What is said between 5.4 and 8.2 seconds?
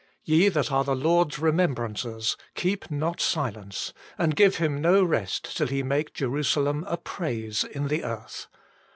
till He make Jerusalem a praise in the